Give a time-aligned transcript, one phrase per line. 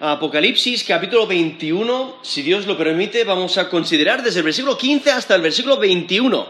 [0.00, 5.34] Apocalipsis capítulo 21, si Dios lo permite, vamos a considerar desde el versículo 15 hasta
[5.34, 6.46] el versículo 21.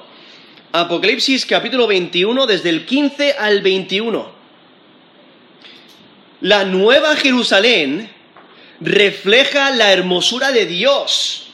[0.73, 4.31] Apocalipsis capítulo 21, desde el 15 al 21.
[6.43, 8.11] La nueva Jerusalén
[8.81, 11.49] refleja la hermosura de Dios.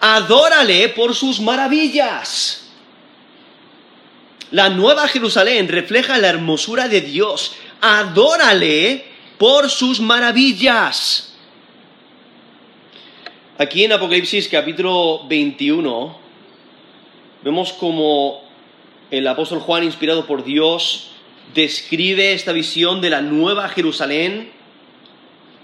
[0.00, 2.68] Adórale por sus maravillas.
[4.52, 7.56] La nueva Jerusalén refleja la hermosura de Dios.
[7.80, 11.36] Adórale por sus maravillas.
[13.56, 16.16] Aquí en Apocalipsis capítulo 21
[17.42, 18.42] vemos como
[19.10, 21.12] el apóstol Juan, inspirado por Dios,
[21.54, 24.50] describe esta visión de la nueva Jerusalén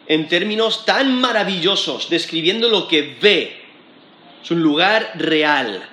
[0.07, 3.61] en términos tan maravillosos, describiendo lo que ve.
[4.43, 5.89] Es un lugar real.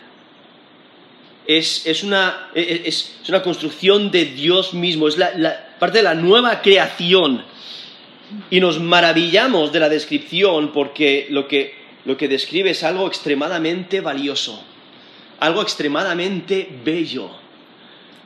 [1.48, 7.44] Es, una, es, una, construcción de Dios mismo, es la, parte de la nueva creación
[8.50, 11.76] y nos maravillamos de la descripción porque lo que,
[12.06, 14.64] lo que describe es algo extremadamente valioso,
[15.40, 17.32] algo extremadamente bello,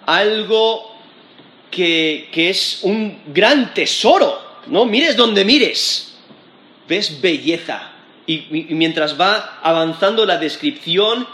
[0.06, 0.96] algo
[1.72, 4.86] que, que es un gran tesoro, ¿no?
[4.86, 6.16] Mires donde mires,
[6.88, 7.92] ves belleza.
[8.28, 11.28] Y, mientras va avanzando la descripción,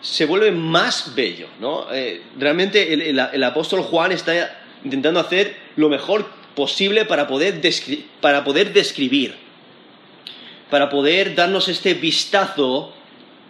[0.00, 1.92] se vuelve más bello, ¿no?
[1.92, 7.60] Eh, realmente el, apóstol Juan está intentando hacer lo mejor posible para poder,
[8.20, 9.34] para poder describir,
[10.70, 12.94] para poder darnos este vistazo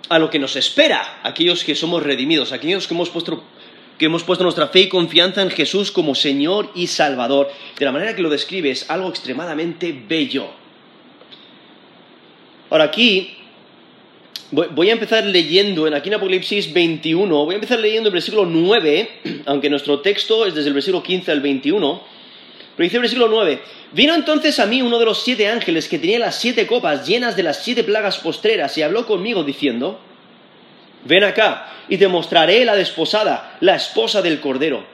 [0.09, 3.45] a lo que nos espera, aquellos que somos redimidos, aquellos que hemos puesto
[3.97, 7.53] que hemos puesto nuestra fe y confianza en Jesús como Señor y Salvador.
[7.79, 10.47] De la manera que lo describe es algo extremadamente bello.
[12.71, 13.37] Ahora aquí
[14.51, 18.45] voy, a empezar leyendo en aquí en Apocalipsis 21, voy a empezar leyendo el versículo
[18.47, 19.11] 9,
[19.47, 22.03] aunque nuestro texto es desde el versículo 15 al 21.
[22.77, 23.61] Pero dice el versículo 9,
[23.93, 27.37] vino entonces a mí uno de los siete ángeles que tenía las siete copas llenas
[27.37, 30.01] de las siete plagas postreras y habló conmigo diciendo,
[31.05, 34.85] ven acá y te mostraré la desposada, la esposa del Cordero.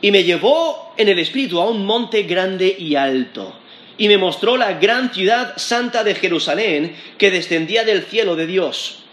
[0.00, 3.54] Y me llevó en el espíritu a un monte grande y alto,
[3.98, 9.04] y me mostró la gran ciudad santa de Jerusalén que descendía del cielo de Dios,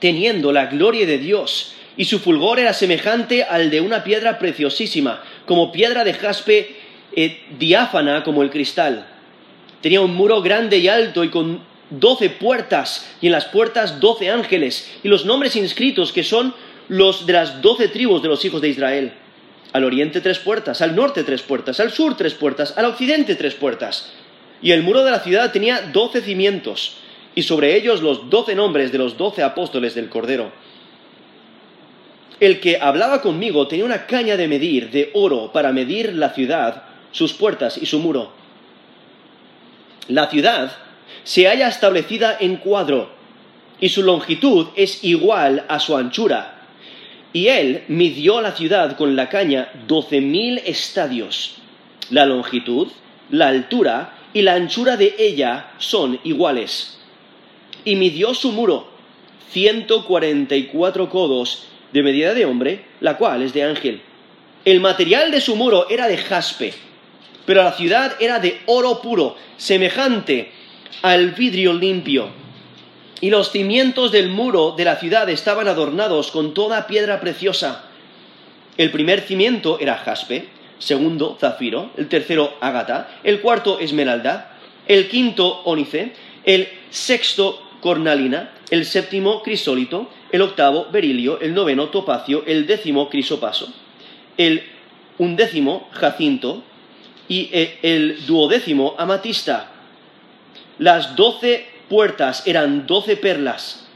[0.00, 5.22] teniendo la gloria de Dios, y su fulgor era semejante al de una piedra preciosísima,
[5.46, 6.76] como piedra de jaspe
[7.14, 9.06] eh, diáfana como el cristal.
[9.80, 14.30] Tenía un muro grande y alto y con doce puertas, y en las puertas doce
[14.30, 16.54] ángeles, y los nombres inscritos que son
[16.88, 19.12] los de las doce tribus de los hijos de Israel.
[19.72, 23.54] Al oriente tres puertas, al norte tres puertas, al sur tres puertas, al occidente tres
[23.54, 24.12] puertas.
[24.62, 26.96] Y el muro de la ciudad tenía doce cimientos,
[27.34, 30.52] y sobre ellos los doce nombres de los doce apóstoles del Cordero
[32.40, 36.82] el que hablaba conmigo tenía una caña de medir de oro para medir la ciudad,
[37.12, 38.32] sus puertas y su muro.
[40.08, 40.72] La ciudad
[41.24, 43.10] se halla establecida en cuadro
[43.80, 46.55] y su longitud es igual a su anchura.
[47.36, 51.56] Y él midió la ciudad con la caña doce mil estadios.
[52.08, 52.88] La longitud,
[53.28, 56.98] la altura y la anchura de ella son iguales.
[57.84, 58.88] Y midió su muro,
[59.50, 64.00] ciento cuarenta y cuatro codos de medida de hombre, la cual es de ángel.
[64.64, 66.72] El material de su muro era de jaspe,
[67.44, 70.52] pero la ciudad era de oro puro, semejante
[71.02, 72.45] al vidrio limpio.
[73.20, 77.84] Y los cimientos del muro de la ciudad estaban adornados con toda piedra preciosa.
[78.76, 85.62] El primer cimiento era jaspe, segundo zafiro, el tercero ágata, el cuarto esmeralda, el quinto
[85.64, 86.12] ónice,
[86.44, 93.72] el sexto cornalina, el séptimo crisólito, el octavo berilio, el noveno topacio, el décimo crisopaso,
[94.36, 94.62] el
[95.18, 96.62] undécimo jacinto
[97.28, 99.70] y e, el duodécimo amatista.
[100.78, 103.88] Las doce puertas eran doce perlas.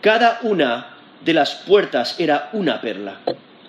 [0.00, 3.20] Cada una de las puertas era una perla.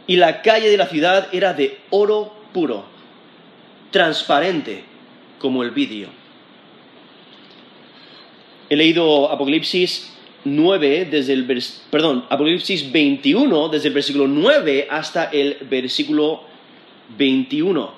[0.07, 2.85] Y la calle de la ciudad era de oro puro,
[3.91, 4.83] transparente
[5.39, 6.09] como el vidrio.
[8.69, 11.45] He leído Apocalipsis 9 desde el
[11.89, 16.43] perdón, Apocalipsis 21 desde el versículo 9 hasta el versículo
[17.17, 17.93] 21.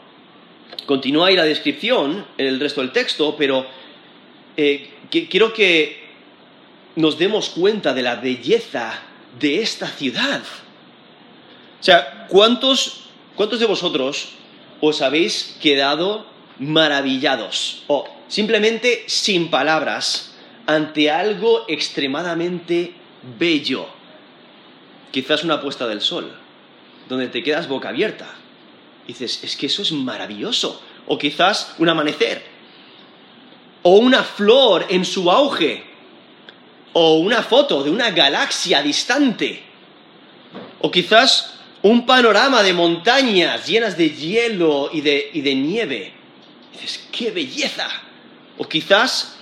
[0.86, 3.66] Continúa ahí la descripción en el resto del texto, pero
[4.58, 6.04] eh, quiero que
[6.96, 9.00] nos demos cuenta de la belleza
[9.40, 10.42] de esta ciudad.
[11.80, 13.06] O sea, ¿cuántos,
[13.36, 14.30] cuántos de vosotros
[14.80, 16.26] os habéis quedado
[16.60, 20.34] maravillados o simplemente sin palabras
[20.66, 22.94] ante algo extremadamente
[23.40, 23.88] bello.
[25.12, 26.34] Quizás una puesta del sol,
[27.08, 28.28] donde te quedas boca abierta.
[29.08, 30.82] dices, es que eso es maravilloso.
[31.06, 32.44] O quizás un amanecer,
[33.84, 35.84] o una flor en su auge,
[36.94, 39.62] o una foto de una galaxia distante,
[40.80, 46.14] o quizás un panorama de montañas llenas de hielo y de, y de nieve.
[46.72, 47.88] dices, ¡qué belleza!
[48.58, 49.36] O quizás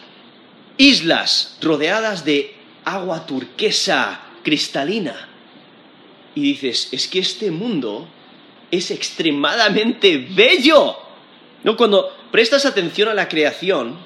[0.77, 5.29] islas rodeadas de agua turquesa cristalina.
[6.33, 8.07] Y dices, es que este mundo
[8.71, 10.97] es extremadamente bello.
[11.63, 11.77] ¿No?
[11.77, 13.99] Cuando prestas atención a la creación,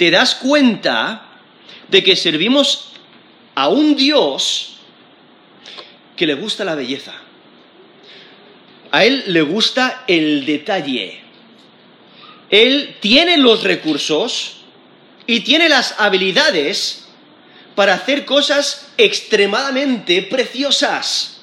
[0.00, 1.26] te das cuenta
[1.90, 2.92] de que servimos
[3.54, 4.78] a un Dios
[6.16, 7.12] que le gusta la belleza.
[8.92, 11.20] A Él le gusta el detalle.
[12.48, 14.62] Él tiene los recursos
[15.26, 17.04] y tiene las habilidades
[17.74, 21.42] para hacer cosas extremadamente preciosas.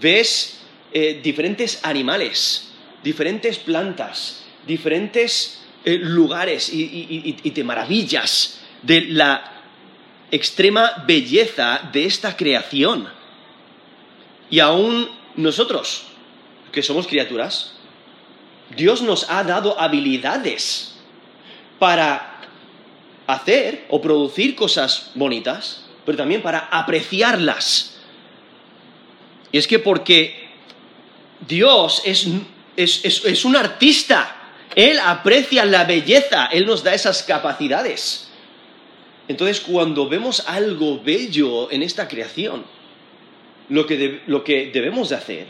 [0.00, 0.58] Ves
[0.92, 2.72] eh, diferentes animales,
[3.04, 9.52] diferentes plantas, diferentes eh, lugares y, y te maravillas de la
[10.30, 13.08] extrema belleza de esta creación.
[14.50, 16.04] Y aún nosotros,
[16.72, 17.74] que somos criaturas,
[18.76, 20.94] Dios nos ha dado habilidades
[21.78, 22.40] para
[23.26, 27.98] hacer o producir cosas bonitas, pero también para apreciarlas.
[29.50, 30.48] Y es que porque
[31.46, 32.26] Dios es,
[32.76, 34.41] es, un artista,
[34.74, 38.28] Él aprecia la belleza, Él nos da esas capacidades.
[39.28, 42.64] Entonces, cuando vemos algo bello en esta creación,
[43.68, 45.46] lo que, lo que debemos de hacer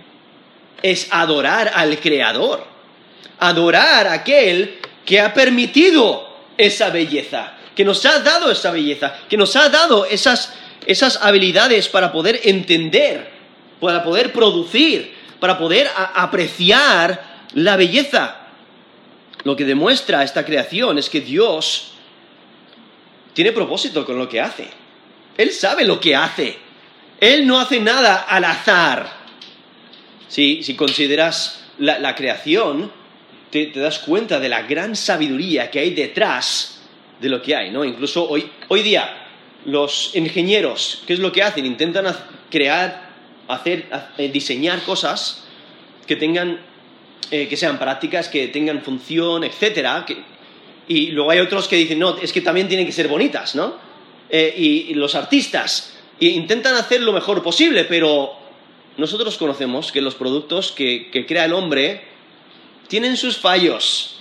[0.82, 2.66] es adorar al Creador,
[3.38, 6.28] adorar a aquel que ha permitido
[6.58, 10.52] esa belleza, que nos ha dado esa belleza, que nos ha dado esas,
[10.86, 13.30] esas habilidades para poder entender,
[13.80, 18.41] para poder producir, para poder apreciar la belleza.
[19.44, 21.92] Lo que demuestra esta creación es que Dios
[23.34, 24.68] tiene propósito con lo que hace.
[25.36, 26.58] Él sabe lo que hace.
[27.20, 29.22] Él no hace nada al azar.
[30.28, 32.90] Si, consideras la, creación,
[33.50, 36.80] te, te, das cuenta de la gran sabiduría que hay detrás
[37.20, 37.84] de lo que hay, ¿no?
[37.84, 39.22] Incluso hoy, hoy día,
[39.64, 41.66] los ingenieros, ¿qué es lo que hacen?
[41.66, 42.06] Intentan
[42.50, 43.10] crear,
[43.48, 43.86] hacer,
[44.18, 45.44] eh, diseñar cosas
[46.06, 46.60] que tengan,
[47.30, 50.04] eh, que sean prácticas, que tengan función, etcétera.
[50.88, 53.76] y luego hay otros que dicen, no, es que también tienen que ser bonitas, ¿no?
[54.28, 58.32] Eh, y, los artistas intentan hacer lo mejor posible, pero
[58.96, 62.02] nosotros conocemos que los productos que crea el hombre
[62.88, 64.20] tienen sus fallos,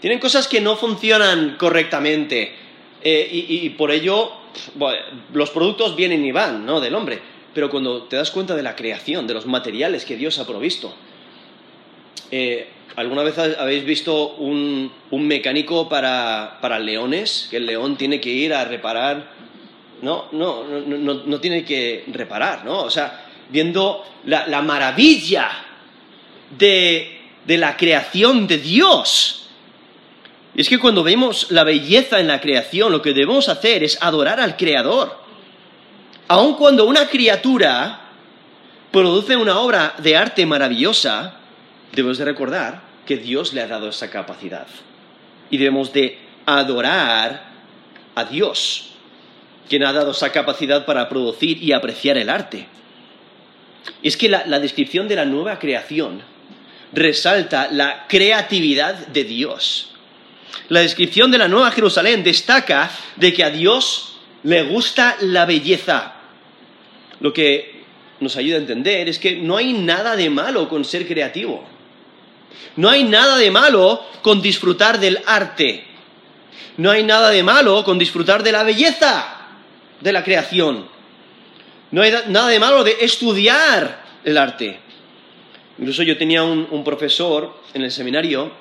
[0.00, 2.54] tienen cosas que no funcionan correctamente
[3.02, 4.32] eh, y, por ello
[5.32, 6.80] los productos vienen y van, ¿no?
[6.80, 7.20] Del hombre.
[7.54, 10.94] Pero cuando te das cuenta de la creación, de los materiales que Dios ha provisto,
[12.30, 17.48] eh, ¿alguna vez habéis visto un, mecánico para, leones?
[17.50, 19.32] Que el león tiene que ir a reparar.
[20.02, 22.82] No, no, no, no tiene que reparar, ¿no?
[22.82, 25.50] O sea, viendo la, maravilla
[26.58, 29.40] de, de la creación de Dios
[30.54, 33.98] y es que cuando vemos la belleza en la creación, lo que debemos hacer es
[34.02, 35.18] adorar al Creador.
[36.28, 38.00] Aun cuando una criatura
[38.90, 41.39] produce una obra de arte maravillosa,
[41.92, 44.66] debemos de recordar que Dios le ha dado esa capacidad.
[45.50, 47.50] Y debemos de adorar
[48.14, 48.92] a Dios,
[49.68, 52.66] quien ha dado esa capacidad para producir y apreciar el arte.
[54.02, 56.22] Y es que la, la descripción de la nueva creación
[56.92, 59.90] resalta la creatividad de Dios
[60.68, 66.14] la descripción de la Nueva Jerusalén destaca de que a Dios le gusta la belleza.
[67.20, 67.82] Lo que
[68.20, 71.66] nos ayuda a entender es que no hay nada de malo con ser creativo.
[72.76, 75.84] No hay nada de malo con disfrutar del arte.
[76.76, 79.36] No hay nada de malo con disfrutar de la belleza
[80.00, 80.88] de la creación.
[81.90, 84.78] No hay nada de malo de estudiar el arte.
[85.78, 88.52] Incluso yo tenía un, profesor en el seminario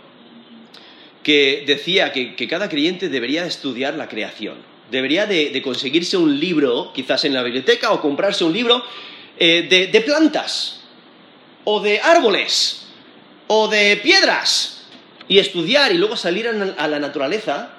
[1.22, 4.58] que decía que, cada creyente debería estudiar la creación.
[4.90, 8.84] Debería de, conseguirse un libro, quizás en la biblioteca, o comprarse un libro
[9.38, 10.82] eh, de, plantas,
[11.66, 12.79] o de árboles,
[13.52, 14.86] o de piedras,
[15.28, 17.72] y estudiar y luego salir a, la naturaleza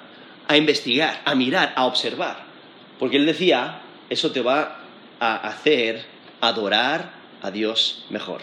[0.47, 2.43] a investigar, a mirar, a observar.
[2.99, 4.79] Porque él decía, eso te va
[5.19, 6.05] a hacer
[6.39, 7.11] adorar
[7.41, 8.41] a Dios mejor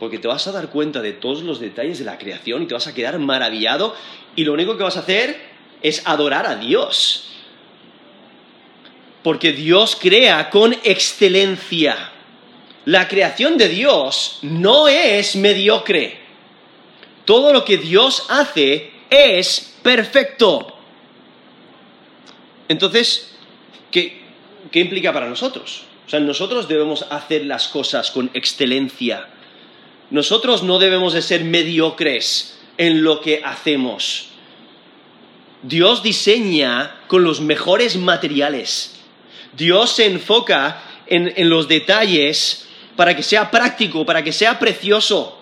[0.00, 2.72] porque te vas a dar cuenta de todos los detalles de la creación y te
[2.72, 3.94] vas a quedar maravillado
[4.34, 5.38] y lo único que vas a hacer
[5.82, 7.26] es adorar a Dios.
[9.22, 12.12] Porque Dios crea con excelencia.
[12.86, 16.19] La creación de Dios no es mediocre.
[17.30, 20.76] Todo lo que Dios hace es perfecto.
[22.66, 23.30] Entonces,
[23.92, 24.20] ¿qué,
[24.72, 25.84] ¿qué implica para nosotros?
[26.08, 29.28] O sea, nosotros debemos hacer las cosas con excelencia.
[30.10, 34.30] Nosotros no debemos de ser mediocres en lo que hacemos.
[35.62, 38.96] Dios diseña con los mejores materiales.
[39.56, 45.39] Dios se enfoca en, los detalles para que sea práctico, para que sea precioso.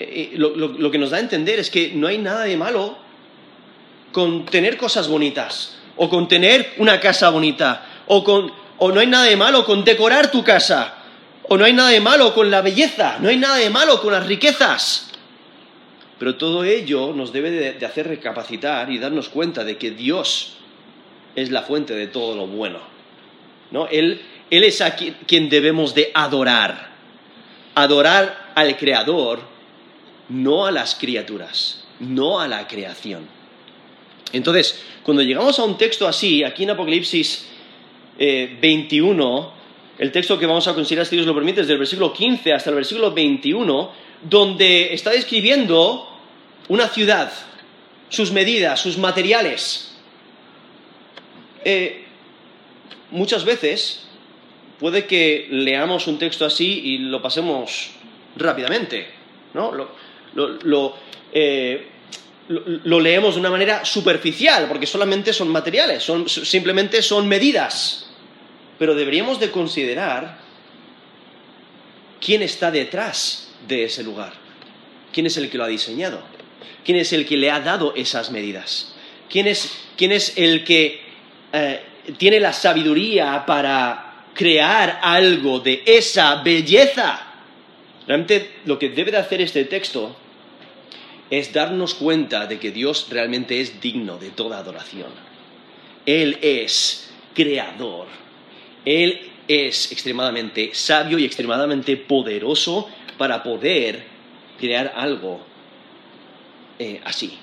[0.00, 2.96] Eh, lo, que nos da a entender es que no hay nada de malo
[4.12, 8.18] con tener cosas bonitas, o con tener una casa bonita, o,
[8.78, 10.94] o no hay nada de malo con decorar tu casa,
[11.48, 14.12] o no hay nada de malo con la belleza, no hay nada de malo con
[14.12, 15.10] las riquezas.
[16.18, 20.54] Pero todo ello nos debe de, hacer recapacitar y darnos cuenta de que Dios
[21.34, 22.78] es la fuente de todo lo bueno.
[23.70, 23.88] ¿no?
[23.88, 26.94] Él, es a quien, debemos de adorar.
[27.74, 29.40] Adorar al Creador,
[30.28, 33.26] no a las criaturas, no a la creación.
[34.32, 37.46] Entonces, cuando llegamos a un texto así, aquí en Apocalipsis
[38.18, 42.12] 21, eh, el texto que vamos a considerar, si Dios lo permite, desde el versículo
[42.12, 46.08] 15 hasta el versículo 21, donde está describiendo
[46.68, 47.32] una ciudad,
[48.08, 49.94] sus medidas, sus materiales.
[51.64, 52.04] Eh,
[53.10, 54.06] muchas veces
[54.80, 57.90] puede que leamos un texto así y lo pasemos
[58.36, 59.06] rápidamente,
[59.52, 59.72] ¿no?
[61.32, 61.88] Eh,
[62.48, 68.10] leemos de una manera superficial, porque solamente son materiales, son, simplemente son medidas.
[68.78, 70.38] Pero deberíamos de considerar
[72.20, 74.32] quién está detrás de ese lugar,
[75.12, 76.22] quién es el que lo ha diseñado,
[76.84, 78.94] quién es el que le ha dado esas medidas,
[79.30, 81.00] quién es, el que
[81.52, 81.80] eh,
[82.18, 87.20] tiene la sabiduría para crear algo de esa belleza.
[88.06, 90.16] Realmente lo que debe de hacer este texto
[91.38, 95.08] es darnos cuenta de que Dios realmente es digno de toda adoración.
[96.06, 98.06] Él es creador.
[98.84, 102.88] Él es extremadamente sabio y extremadamente poderoso
[103.18, 104.04] para poder
[104.60, 105.40] crear algo
[106.78, 107.36] eh, así.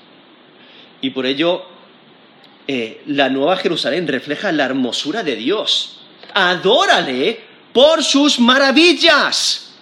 [1.01, 1.65] Y por ello,
[2.67, 5.99] eh, la Nueva Jerusalén refleja la hermosura de Dios.
[6.33, 7.39] Adórale
[7.73, 9.73] por sus maravillas.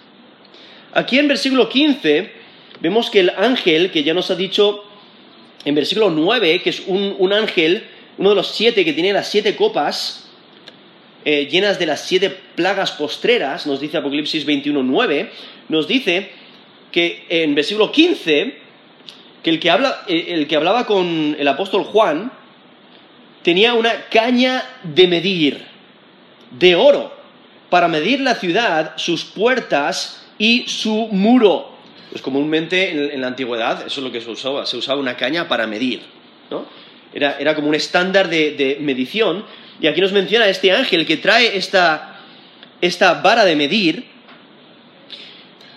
[0.94, 2.39] Aquí en versículo 15
[2.80, 4.84] vemos que el ángel, que ya nos ha dicho
[5.64, 7.84] en versículo 9, que es un, ángel,
[8.18, 10.28] uno de los siete que tiene las siete copas,
[11.24, 15.30] eh, llenas de las siete plagas postreras, nos dice Apocalipsis 21, 9,
[15.68, 16.30] nos dice
[16.90, 18.56] que en versículo 15,
[19.42, 22.32] que el que, habla, el que hablaba con el apóstol Juan
[23.42, 25.64] tenía una caña de medir,
[26.58, 27.14] de oro,
[27.68, 31.70] para medir la ciudad, sus puertas y su muro.
[32.10, 35.46] Pues comúnmente en, la antigüedad eso es lo que se usaba, se usaba una caña
[35.46, 36.02] para medir,
[36.50, 36.66] ¿no?
[37.12, 39.44] Era, como un estándar de, medición,
[39.80, 42.20] y aquí nos menciona este ángel que trae esta,
[42.80, 44.04] esta vara de medir,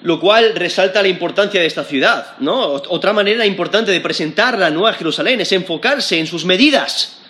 [0.03, 2.59] lo cual resalta la importancia de esta ciudad, ¿no?
[2.73, 7.21] Otra manera importante de presentar la Nueva Jerusalén es enfocarse en sus medidas,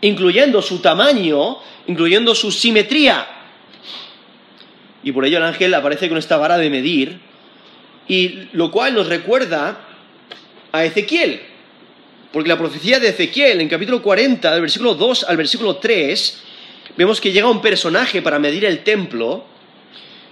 [0.00, 3.26] incluyendo su tamaño, incluyendo su simetría.
[5.02, 7.31] Y por ello el ángel aparece con esta vara de medir,
[8.08, 9.80] y lo cual nos recuerda
[10.72, 11.40] a Ezequiel,
[12.32, 16.42] porque la profecía de Ezequiel en capítulo 40, del versículo 2 al versículo 3,
[16.96, 19.44] vemos que llega un personaje para medir el templo,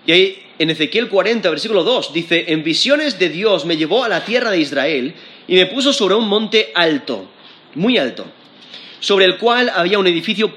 [0.07, 4.09] y ahí en Ezequiel 40, versículo 2, dice, en visiones de Dios me llevó a
[4.09, 5.15] la tierra de Israel
[5.47, 7.31] y me puso sobre un monte alto,
[7.75, 8.27] muy alto,
[8.99, 10.55] sobre el cual había un edificio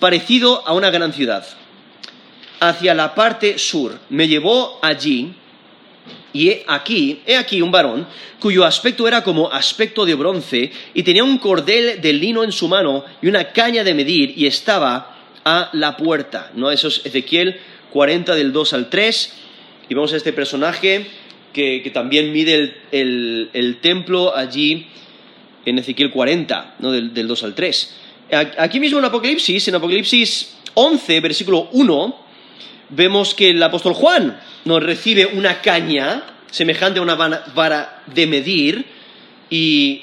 [0.00, 1.46] parecido a una gran ciudad.
[2.60, 5.34] Hacia la parte sur me llevó allí
[6.32, 8.06] y he aquí, he aquí un varón
[8.40, 12.68] cuyo aspecto era como aspecto de bronce y tenía un cordel de lino en su
[12.68, 16.50] mano y una caña de medir y estaba a la puerta.
[16.54, 16.70] ¿No?
[16.70, 17.58] Eso es Ezequiel
[17.92, 19.32] 40 del 2 al 3,
[19.88, 21.06] y vemos a este personaje
[21.52, 24.86] que, también mide el, templo allí
[25.66, 26.90] en Ezequiel 40, ¿no?
[26.92, 27.96] del, 2 al 3.
[28.58, 32.24] Aquí mismo en Apocalipsis, en Apocalipsis 11, versículo 1,
[32.94, 38.84] vemos que el apóstol Juan nos recibe una caña semejante a una vara de medir
[39.50, 40.02] y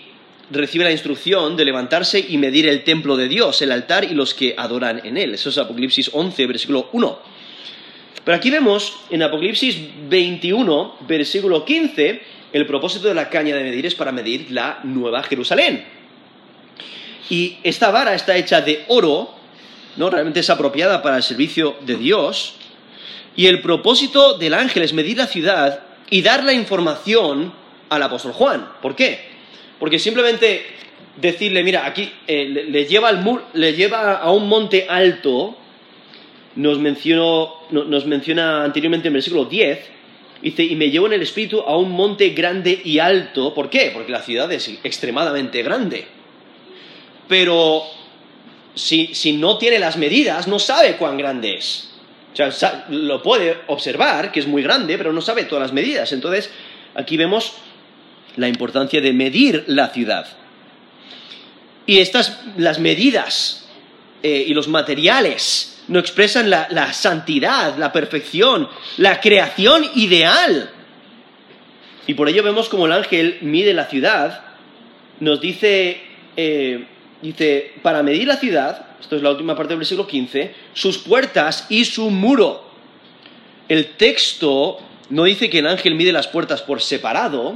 [0.51, 4.33] recibe la instrucción de levantarse y medir el templo de Dios, el altar y los
[4.33, 5.33] que adoran en él.
[5.35, 7.19] Eso es Apocalipsis 11, versículo 1.
[8.25, 9.77] Pero aquí vemos en Apocalipsis
[10.09, 15.23] 21, versículo 15, el propósito de la caña de medir es para medir la nueva
[15.23, 15.85] Jerusalén.
[17.29, 19.31] Y esta vara está hecha de oro,
[19.97, 20.09] ¿no?
[20.09, 22.55] Realmente es apropiada para el servicio de Dios.
[23.39, 25.79] Y el propósito del ángel es medir la ciudad
[26.09, 27.53] y dar la información
[27.87, 28.67] al apóstol Juan.
[28.81, 29.17] ¿Por qué?
[29.79, 30.65] Porque simplemente
[31.15, 35.55] decirle, mira, aquí eh, le, le lleva al le lleva a un monte alto,
[36.57, 39.79] nos, mencionó, no- nos menciona anteriormente en versículo 10,
[40.41, 43.53] dice, y me llevó en el espíritu a un monte grande y alto.
[43.53, 43.91] ¿Por qué?
[43.93, 46.05] Porque la ciudad es extremadamente grande.
[47.29, 47.83] Pero
[48.75, 51.88] si, si no tiene las medidas, no sabe cuán grande es.
[52.89, 56.11] Lo puede observar, que es muy grande, pero no sabe todas las medidas.
[56.11, 56.49] Entonces,
[56.95, 57.53] aquí vemos
[58.35, 60.27] la importancia de medir la ciudad.
[61.85, 63.67] Y estas, las medidas
[64.23, 70.69] eh, y los materiales no expresan la, la santidad, la perfección, la creación ideal.
[72.05, 74.41] Y por ello vemos como el ángel mide la ciudad,
[75.19, 76.01] nos dice,
[76.37, 76.85] eh,
[77.21, 81.65] dice, para medir la ciudad, esto es la última parte del versículo 15, sus puertas
[81.69, 82.63] y su muro.
[83.67, 84.79] El texto
[85.09, 87.55] no dice que el ángel mide las puertas por separado,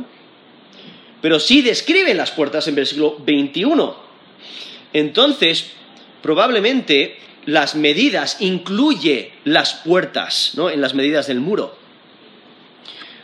[1.22, 3.96] pero sí describe las puertas en versículo 21.
[4.94, 5.72] Entonces,
[6.22, 10.70] probablemente las medidas incluye las puertas, ¿no?
[10.70, 11.78] En las medidas del muro.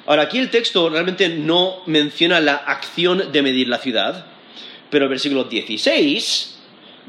[0.05, 4.25] Ahora, aquí el texto realmente no menciona la acción de medir la ciudad,
[4.89, 6.58] pero el versículo 16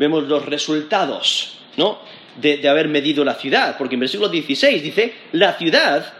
[0.00, 1.98] vemos los resultados, ¿no?
[2.40, 6.14] De, haber medido la ciudad, porque en versículo 16 dice, la ciudad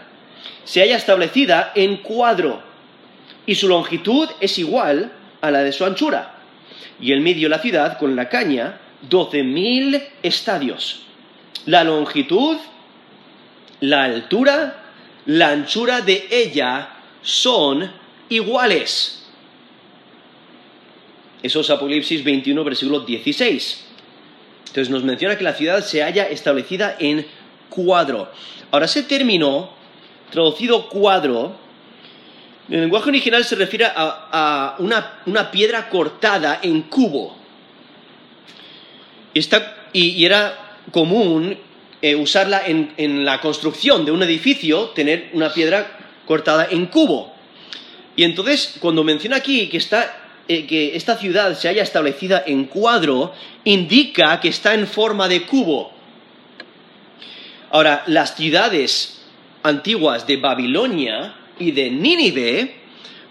[0.63, 2.61] se halla establecida en cuadro
[3.47, 5.11] y su longitud es igual
[5.41, 6.35] a la de su anchura.
[6.99, 8.77] Y él midió la ciudad con la caña
[9.09, 11.07] 12.000 estadios.
[11.65, 12.57] La longitud,
[13.79, 14.83] la altura,
[15.25, 16.87] la anchura de ella
[17.23, 17.91] son
[18.29, 19.20] iguales.
[21.43, 23.85] Eso es Apocalipsis 21, versículo 16.
[24.67, 27.25] Entonces nos menciona que la ciudad se halla establecida en
[27.69, 28.31] cuadro.
[28.69, 29.69] Ahora, ese término,
[30.31, 31.55] traducido cuadro,
[32.69, 37.35] en el lenguaje original se refiere a, una, una piedra cortada en cubo.
[39.33, 41.57] Está- y era común
[42.01, 47.33] eh, usarla en, en la construcción de un edificio, tener una piedra cortada en cubo.
[48.15, 52.65] Y entonces, cuando menciona aquí que, está, eh, que esta ciudad se haya establecida en
[52.65, 55.91] cuadro, indica que está en forma de cubo.
[57.69, 59.21] Ahora, las ciudades
[59.63, 62.75] antiguas de Babilonia y de Nínive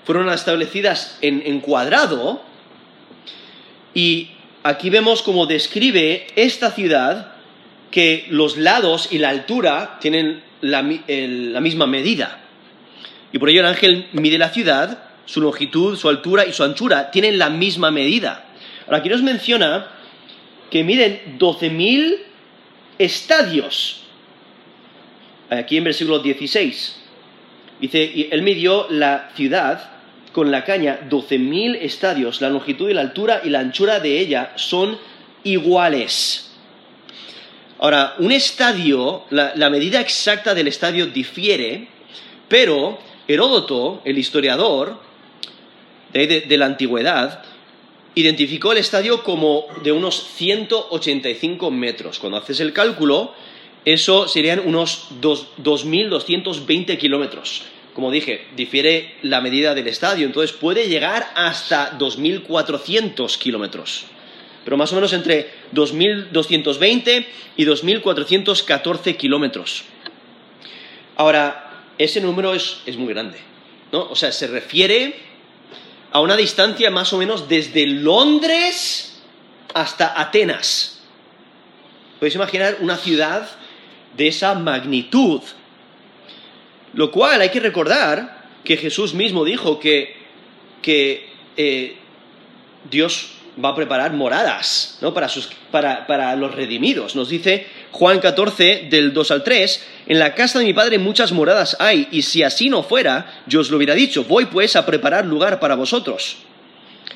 [0.04, 2.42] fueron establecidas en, cuadrado
[3.92, 4.30] y
[4.62, 7.32] aquí vemos cómo describe esta ciudad
[7.90, 12.40] que los lados y la altura tienen la misma medida.
[13.32, 17.12] Y por ello el ángel mide la ciudad, su longitud, su altura y su anchura
[17.12, 18.46] tienen la misma medida.
[18.86, 19.86] Ahora aquí nos menciona
[20.70, 22.18] que miden 12.000
[22.98, 24.02] estadios.
[25.48, 26.96] Aquí en versículo 16.
[27.80, 29.92] Dice, y él midió la ciudad
[30.32, 32.40] con la caña 12.000 estadios.
[32.40, 34.98] La longitud y la altura y la anchura de ella son
[35.44, 36.50] iguales.
[37.78, 41.86] Ahora, un estadio, la, la medida exacta del estadio difiere,
[42.48, 45.09] pero Heródoto, el historiador
[46.12, 47.44] de, la antigüedad,
[48.14, 52.18] identificó el estadio como de unos 185 metros.
[52.18, 53.32] Cuando haces el cálculo,
[53.84, 57.62] eso serían unos dos- 2.220 kilómetros.
[57.94, 64.04] Como dije, difiere la medida del estadio, entonces puede llegar hasta 2.400 kilómetros.
[64.64, 69.84] Pero más o menos entre 2.220 y 2.414 kilómetros.
[71.16, 73.38] Ahora, ese número es, es muy grande,
[73.92, 74.08] ¿no?
[74.10, 75.14] O sea, se refiere
[76.12, 79.20] a una distancia más o menos desde Londres
[79.74, 81.00] hasta Atenas.
[82.18, 83.48] Podéis imaginar una ciudad
[84.16, 85.40] de esa magnitud.
[86.92, 90.16] Lo cual hay que recordar que Jesús mismo dijo que,
[90.82, 91.96] que eh,
[92.90, 93.30] Dios
[93.62, 95.14] va a preparar moradas ¿no?
[95.14, 97.14] para, sus- para- para los redimidos.
[97.14, 101.32] Nos dice Juan 14, del 2 al 3, en la casa de mi padre muchas
[101.32, 104.86] moradas hay, y si así no fuera, yo os lo hubiera dicho, voy pues a
[104.86, 106.36] preparar lugar para vosotros.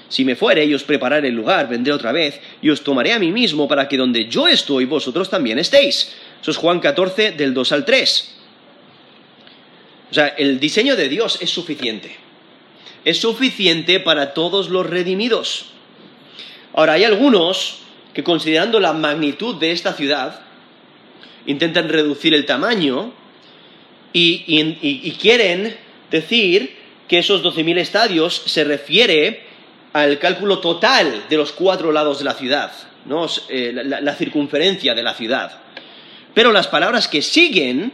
[0.08, 3.18] Si me fuere y os prepararé el lugar, vendré otra vez y os tomaré a
[3.18, 6.12] mí mismo para que donde yo estoy, vosotros también estéis.
[6.40, 8.34] Eso es Juan 14, del 2 al 3.
[10.10, 12.16] O sea, el diseño de Dios es suficiente.
[13.04, 15.70] Es suficiente para todos los redimidos.
[16.74, 17.78] Ahora, hay algunos
[18.12, 20.43] que considerando la magnitud de esta ciudad,
[21.46, 23.12] intentan reducir el tamaño
[24.12, 25.76] y, quieren
[26.10, 26.76] decir
[27.08, 29.42] que esos 12.000 estadios se refiere
[29.92, 32.72] al cálculo total de los cuatro lados de la ciudad,
[33.06, 33.26] ¿no?
[33.48, 35.60] Eh, la- circunferencia de la ciudad.
[36.32, 37.92] Pero las palabras que siguen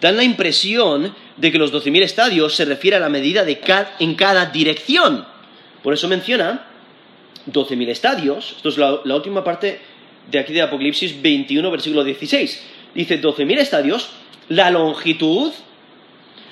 [0.00, 3.60] dan la impresión de que los 12.000 estadios se refiere a la medida de
[3.98, 5.26] en cada dirección.
[5.82, 6.66] Por eso menciona
[7.46, 8.54] 12.000 estadios.
[8.56, 9.80] Esto es la última parte
[10.30, 12.62] de aquí de Apocalipsis 21, versículo 16.
[12.94, 14.10] Dice 12.000 estadios,
[14.48, 15.52] la longitud,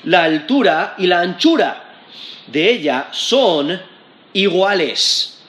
[0.04, 2.02] la altura y la anchura
[2.46, 3.80] de ella son
[4.32, 5.42] iguales.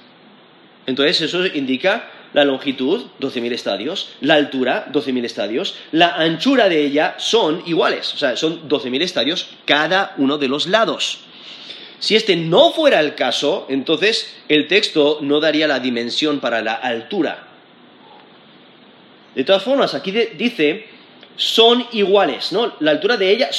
[0.86, 7.16] Entonces eso indica la longitud, 12.000 estadios, la altura, 12.000 estadios, la anchura de ella
[7.18, 11.20] son iguales, o sea, son 12.000 estadios cada uno de los lados.
[12.00, 16.74] Si este no fuera el caso, entonces el texto no daría la dimensión para la
[16.74, 17.48] altura.
[19.36, 20.88] De todas formas, aquí dice,
[21.36, 22.74] son iguales, ¿no?
[22.80, 23.50] La altura de ella,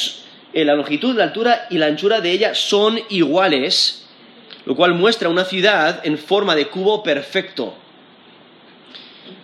[0.52, 4.06] eh, la longitud, la altura y la anchura de ella son iguales,
[4.66, 7.74] lo cual muestra una ciudad en forma de cubo perfecto.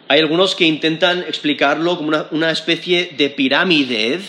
[0.09, 4.21] Hay algunos que intentan explicarlo como una, especie de pirámide,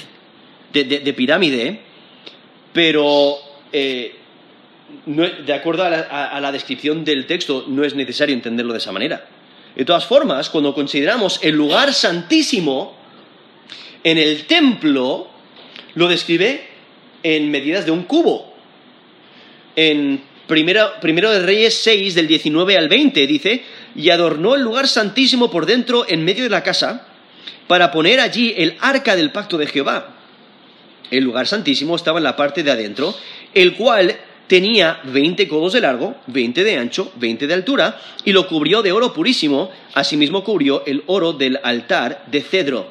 [0.74, 1.80] de, pirámide,
[2.74, 3.38] pero
[3.72, 4.16] eh,
[5.06, 9.26] de acuerdo a la, descripción del texto no es necesario entenderlo de esa manera.
[9.80, 12.98] De todas formas, cuando consideramos el lugar santísimo,
[14.04, 15.30] en el templo
[15.96, 16.68] lo describe
[17.24, 18.54] en medidas de un cubo.
[19.78, 23.64] En primero, primero de Reyes 6, del 19 al 20, dice,
[23.96, 27.08] y adornó el lugar santísimo por dentro en medio de la casa,
[27.68, 30.14] para poner allí el arca del pacto de Jehová.
[31.10, 33.16] El lugar santísimo estaba en la parte de adentro,
[33.54, 38.48] el cual tenía veinte codos de largo, veinte de ancho, veinte de altura, y lo
[38.48, 42.88] cubrió de oro purísimo, asimismo cubrió el oro del altar de cedro.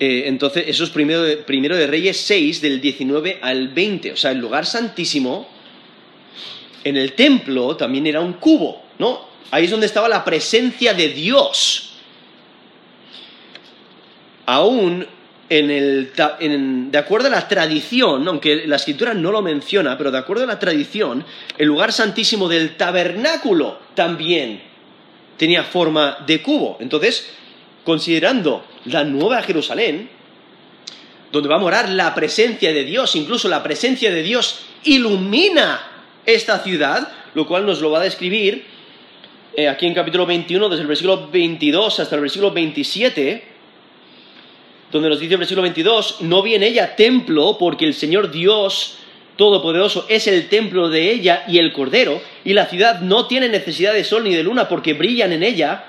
[0.00, 4.12] Eh, entonces, eso es primero de, primero de Reyes 6, del 19 al 20.
[4.12, 5.48] O sea, el lugar santísimo
[6.82, 9.20] en el templo también era un cubo, ¿no?
[9.52, 11.90] Ahí es donde estaba la presencia de Dios.
[14.46, 15.06] Aún
[15.58, 16.12] en el,
[16.90, 20.46] de acuerdo a la tradición, aunque la escritura no lo menciona, pero de acuerdo a
[20.46, 21.26] la tradición,
[21.58, 24.62] el lugar santísimo del tabernáculo también
[25.36, 26.78] tenía forma de cubo.
[26.80, 27.34] Entonces,
[27.84, 30.08] considerando la nueva Jerusalén,
[31.30, 35.82] donde va a morar la presencia de Dios, incluso la presencia de Dios ilumina
[36.24, 38.64] esta ciudad, lo cual nos lo va a describir
[39.54, 43.51] eh, aquí en capítulo 21, desde el versículo 22 hasta el versículo 27,
[44.92, 48.98] donde nos dice el versículo 22, no vi en ella templo porque el Señor Dios
[49.36, 53.94] Todopoderoso es el templo de ella y el Cordero, y la ciudad no tiene necesidad
[53.94, 55.86] de sol ni de luna porque brillan en ella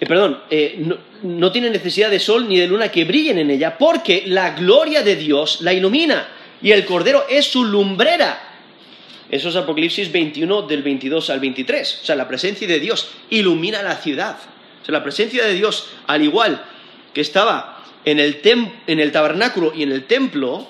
[0.00, 0.84] eh, perdón, eh,
[1.22, 5.02] no, tiene necesidad de sol ni de luna que brillen en ella, porque la gloria
[5.02, 6.28] de Dios la ilumina
[6.60, 8.50] y el Cordero es su lumbrera.
[9.30, 12.00] Eso es Apocalipsis 21 del 22 al 23.
[12.02, 14.36] O sea, la presencia de Dios ilumina la ciudad.
[14.82, 16.62] O sea, la presencia de Dios, al igual
[17.14, 20.66] que estaba en el, tabernáculo y en el templo,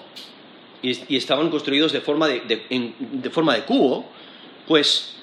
[0.82, 4.06] y, estaban construidos de forma de, forma de cubo,
[4.68, 5.16] pues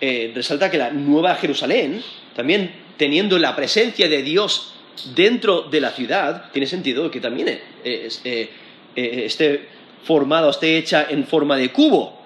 [0.00, 2.02] eh, resalta que la nueva Jerusalén
[2.36, 4.74] también teniendo la presencia de Dios
[5.14, 8.50] dentro de la ciudad, tiene sentido que también eh, eh,
[8.94, 9.68] esté
[10.04, 12.20] formado, esté hecha en forma de cubo.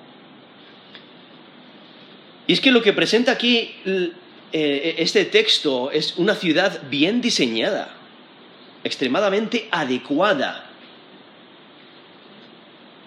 [2.46, 3.74] Y es que lo que presenta aquí
[4.50, 7.97] este texto es una ciudad bien diseñada,
[8.84, 10.70] extremadamente adecuada.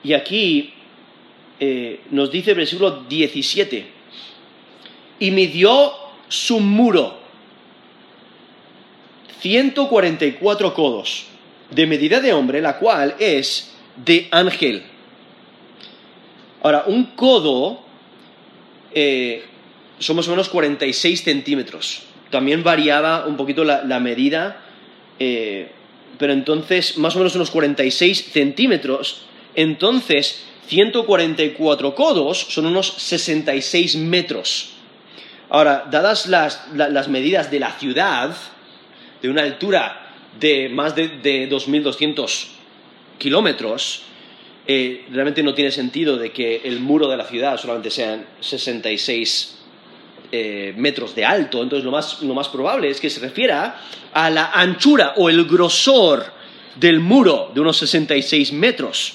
[0.04, 0.74] Y aquí
[2.10, 3.86] nos dice el versículo 17,
[5.20, 5.94] y midió
[6.28, 7.20] su muro
[9.42, 11.26] 144 codos
[11.72, 14.84] de medida de hombre, la cual es de ángel.
[16.62, 17.82] Ahora, un codo
[18.94, 19.44] eh,
[20.00, 22.04] son más o menos 46 centímetros.
[22.30, 24.64] También variaba un poquito la, medida,
[25.20, 25.72] eh,
[26.18, 29.24] pero entonces más o menos unos 46 centímetros.
[29.56, 34.70] Entonces, 144 codos son unos 66 metros.
[35.50, 38.36] Ahora, dadas las medidas de la ciudad,
[39.22, 42.48] de una altura de más de, 2.200
[43.18, 44.04] kilómetros,
[44.66, 49.61] eh, realmente no tiene sentido de que el muro de la ciudad solamente sean 66
[50.32, 51.62] eh, metros de alto.
[51.62, 53.82] Entonces lo más, lo más probable es que se refiera
[54.14, 56.26] a la anchura o el grosor
[56.76, 59.14] del muro de unos 66 metros.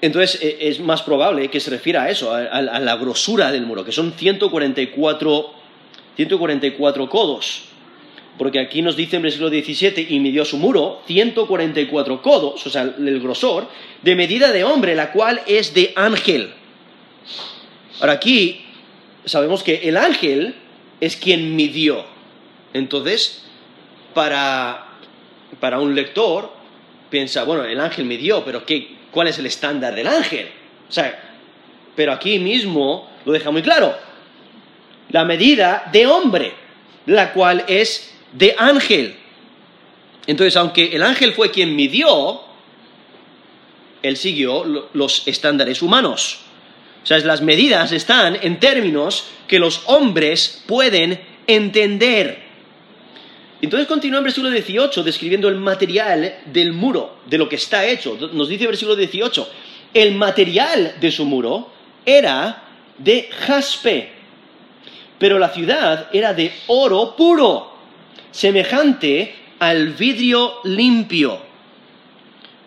[0.00, 3.64] Entonces e, es más probable que se refiera a eso, a, a la grosura del
[3.64, 5.62] muro, que son 144
[6.16, 7.62] 144 codos.
[8.38, 12.82] Porque aquí nos dice en versículo 17, y midió su muro 144 codos, o sea,
[12.82, 13.68] el grosor,
[14.02, 16.52] de medida de hombre, la cual es de ángel.
[18.00, 18.64] Ahora aquí
[19.24, 20.54] sabemos que el ángel
[21.00, 22.04] es quien midió.
[22.72, 23.44] Entonces,
[24.14, 24.86] para,
[25.60, 26.52] para un lector,
[27.10, 30.48] piensa, bueno, el ángel midió, pero ¿qué, cuál es el estándar del ángel.
[30.88, 31.36] O sea,
[31.94, 33.94] pero aquí mismo lo deja muy claro.
[35.10, 36.52] La medida de hombre,
[37.06, 39.14] la cual es de ángel.
[40.26, 42.40] Entonces, aunque el ángel fue quien midió,
[44.02, 46.40] él siguió los estándares humanos.
[47.02, 52.42] O sea, las medidas están en términos que los hombres pueden entender.
[53.60, 58.18] Entonces continúa en versículo 18 describiendo el material del muro, de lo que está hecho.
[58.32, 59.48] Nos dice el versículo 18,
[59.94, 61.70] el material de su muro
[62.04, 62.64] era
[62.98, 64.10] de jaspe,
[65.18, 67.72] pero la ciudad era de oro puro,
[68.30, 71.51] semejante al vidrio limpio.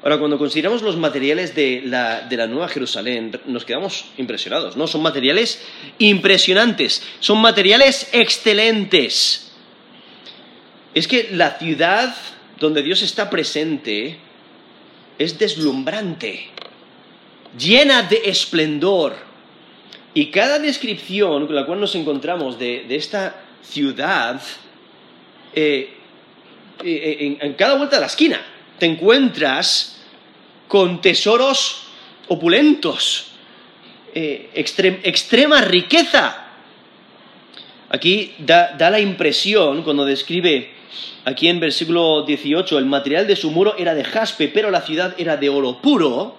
[0.05, 4.85] Ahora, cuando consideramos los materiales de la, de la, Nueva Jerusalén, nos quedamos impresionados, ¿no?
[4.85, 5.59] Son materiales
[5.97, 9.51] impresionantes, son materiales excelentes.
[10.93, 12.15] Es que la ciudad
[12.59, 14.19] donde Dios está presente
[15.17, 16.49] es deslumbrante,
[17.57, 19.15] llena de esplendor.
[20.13, 24.39] Y cada descripción con la cual nos encontramos de, esta ciudad,
[25.55, 25.97] eh,
[26.83, 28.39] eh, en, cada vuelta de la esquina,
[28.77, 29.94] te encuentras
[30.67, 31.83] con tesoros
[32.27, 33.27] opulentos,
[34.13, 36.43] eh, extrema riqueza.
[37.89, 40.71] Aquí da, da la impresión, cuando describe
[41.23, 45.15] aquí en versículo 18, el material de su muro era de jaspe, pero la ciudad
[45.17, 46.35] era de oro puro,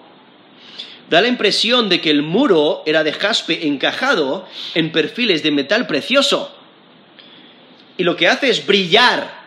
[1.09, 5.87] da la impresión de que el muro era de jaspe encajado en perfiles de metal
[5.87, 6.53] precioso.
[7.97, 9.37] Y lo que hace es brillar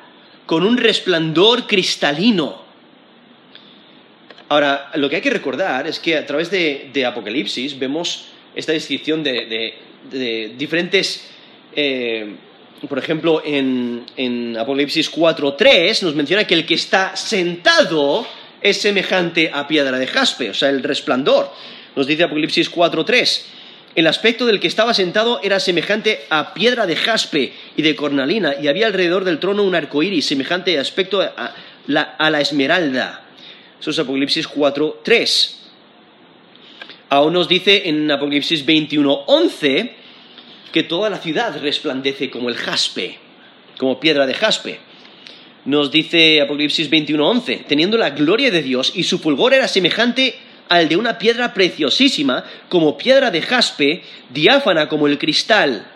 [0.46, 2.69] con un resplandor cristalino.
[4.50, 9.22] Ahora, lo que hay que recordar es que a través de, Apocalipsis vemos esta descripción
[9.22, 9.74] de,
[10.58, 11.30] diferentes...
[11.74, 12.34] Eh,
[12.88, 18.26] por ejemplo, en, en Apocalipsis 4.3 nos menciona que el que está sentado
[18.62, 21.52] es semejante a piedra de jaspe, o sea, el resplandor.
[21.94, 23.42] Nos dice Apocalipsis 4.3.
[23.94, 28.54] El aspecto del que estaba sentado era semejante a piedra de jaspe y de cornalina,
[28.60, 31.54] y había alrededor del trono un arco iris semejante aspecto a
[31.86, 33.29] la, esmeralda.
[33.80, 35.56] Eso es Apocalipsis 4.3.
[37.08, 39.90] Aún nos dice en Apocalipsis 21.11
[40.72, 43.18] que toda la ciudad resplandece como el jaspe,
[43.78, 44.78] como piedra de jaspe
[45.64, 50.38] nos dice Apocalipsis 21:11, teniendo la gloria de Dios y su fulgor era semejante
[50.68, 55.86] al de una piedra preciosísima, como piedra de jaspe, diáfana como el cristal.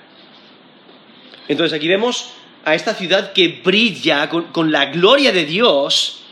[1.46, 2.30] Entonces aquí vemos
[2.64, 6.23] a esta ciudad que brilla con, con la gloria de Dios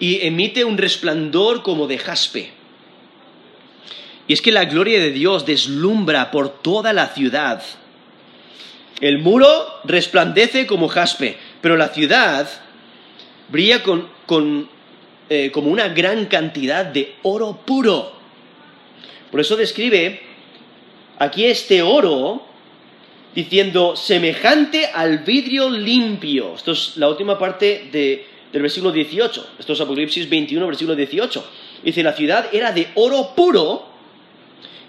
[0.00, 2.50] y emite un resplandor como de jaspe.
[4.26, 7.62] Y es que la gloria de Dios deslumbra por toda la ciudad.
[9.00, 9.48] El muro
[9.84, 12.48] resplandece como jaspe, pero la ciudad
[13.50, 14.68] brilla con,
[15.28, 18.12] eh, como una gran cantidad de oro puro.
[19.30, 20.20] Por eso describe
[21.18, 22.46] aquí este oro
[23.34, 26.54] diciendo semejante al vidrio limpio.
[26.54, 27.88] Esto es la última parte
[28.52, 29.50] del versículo 18.
[29.58, 31.50] Esto es Apocalipsis 21, versículo 18.
[31.84, 33.88] Dice, la ciudad era de oro puro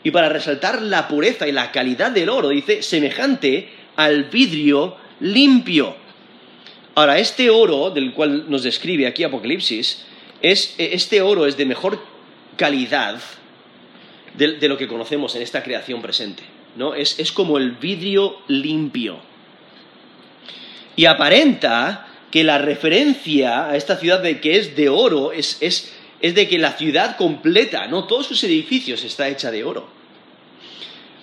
[0.04, 5.95] y para resaltar la pureza y la calidad del oro, dice, semejante al vidrio limpio.
[6.95, 10.06] Ahora, este oro del cual nos describe aquí Apocalipsis,
[10.41, 12.04] es, este oro es de mejor
[12.58, 13.21] calidad
[14.34, 16.43] de, lo que conocemos en esta creación presente.
[16.76, 16.93] ¿no?
[16.93, 19.19] Es, como el vidrio limpio.
[20.95, 25.94] Y aparenta que la referencia a esta ciudad de que es de oro es, es,
[26.22, 28.06] de que la ciudad completa, ¿no?
[28.06, 29.89] Todos sus edificios está hecha de oro.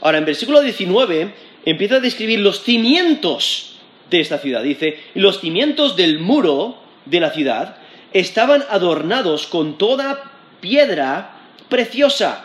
[0.01, 3.79] Ahora, en versículo 19 empieza a describir los cimientos
[4.11, 4.63] de esta ciudad.
[4.63, 7.77] Dice, los cimientos del muro de la ciudad
[8.13, 12.45] estaban adornados con toda piedra preciosa.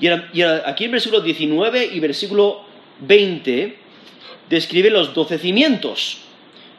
[0.00, 2.64] Y, aquí en versículo 19 y versículo
[3.00, 3.76] 20
[4.48, 6.27] describe los doce cimientos.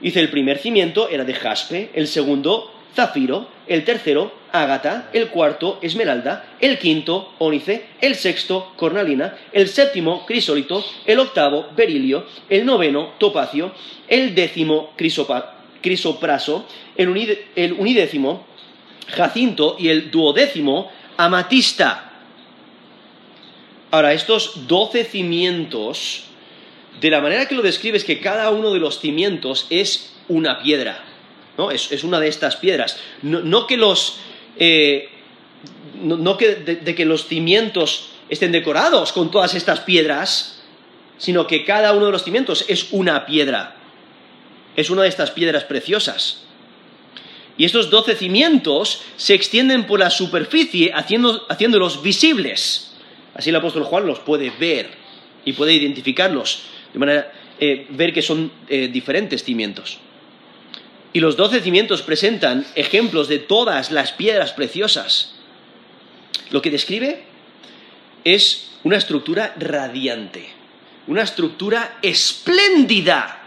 [0.02, 5.80] Dice, el primer cimiento era de jaspe, el segundo zafiro, el tercero, ágata, el cuarto,
[5.82, 13.14] esmeralda, el quinto, ónice, el sexto, cornalina, el séptimo, crisólito, el octavo, berilio, el noveno,
[13.18, 13.74] topacio,
[14.08, 14.94] el décimo,
[15.82, 18.46] crisopraso, el, el unidécimo,
[19.08, 22.06] jacinto y el duodécimo, amatista.
[23.92, 26.29] Ahora, estos doce cimientos,
[27.00, 31.06] de la manera que lo describes, que cada uno de los cimientos es una piedra.
[31.72, 32.98] Es, una de estas piedras.
[33.22, 34.20] No, que los.
[34.58, 35.10] Eh,
[36.02, 40.62] no, que de, que los cimientos estén decorados con todas estas piedras,
[41.18, 43.76] sino que cada uno de los cimientos es una piedra.
[44.76, 46.44] Es una de estas piedras preciosas.
[47.58, 52.94] Y estos doce cimientos se extienden por la superficie haciéndolos visibles.
[53.36, 54.92] Así el apóstol Juan los puede ver
[55.44, 60.00] y puede identificarlos, de manera eh, ver que son eh, diferentes cimientos.
[61.12, 65.34] Y los doce cimientos presentan ejemplos de todas las piedras preciosas.
[66.52, 67.24] Lo que describe
[68.24, 70.50] es una estructura radiante,
[71.08, 73.44] una estructura espléndida.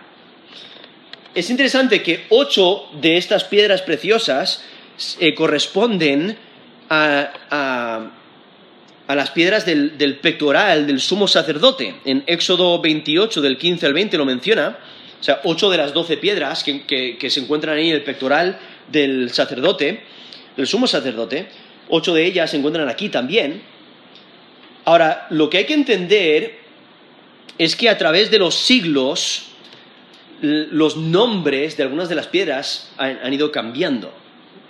[1.35, 4.63] Es interesante que ocho de estas piedras preciosas
[5.21, 6.37] eh, corresponden
[6.91, 8.11] a,
[9.09, 11.95] las piedras del, pectoral del sumo sacerdote.
[12.05, 14.79] En Éxodo 28, del 15 al 20, lo menciona.
[15.21, 18.59] O sea, ocho de las doce piedras que, que se encuentran ahí en el pectoral
[18.91, 20.03] del sacerdote,
[20.57, 21.49] del sumo sacerdote,
[21.89, 23.63] ocho de ellas se encuentran aquí también.
[24.85, 26.59] Ahora, lo que hay que entender
[27.59, 29.45] es que a través de los siglos,
[30.41, 34.13] los nombres de algunas de las piedras han, ido cambiando.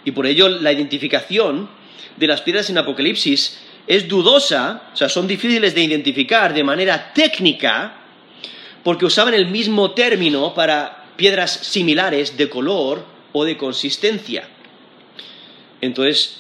[0.05, 1.71] Y por ello la identificación
[2.17, 7.13] de las piedras en Apocalipsis es dudosa, o sea, son difíciles de identificar de manera
[7.13, 7.97] técnica,
[8.83, 14.49] porque usaban el mismo término para piedras similares de color o de consistencia.
[15.81, 16.39] Entonces,